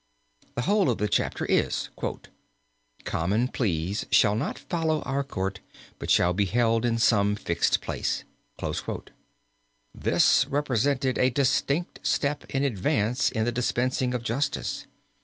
The 0.55 0.63
whole 0.63 0.89
of 0.89 0.97
the 0.97 1.07
chapter 1.07 1.45
is, 1.45 1.89
"Common 3.05 3.47
Pleas 3.49 4.07
shall 4.09 4.33
not 4.33 4.57
follow 4.57 5.03
our 5.03 5.23
Court 5.23 5.59
but 5.99 6.09
shall 6.09 6.33
be 6.33 6.45
held 6.45 6.85
in 6.85 6.97
some 6.97 7.35
fixed 7.35 7.81
place." 7.81 8.23
This 9.93 10.47
represented 10.47 11.19
a 11.19 11.29
distinct 11.29 11.99
step 12.01 12.45
in 12.45 12.63
advance 12.63 13.29
in 13.31 13.45
the 13.45 13.51
dispensing 13.51 14.15
of 14.15 14.23
justice. 14.23 14.87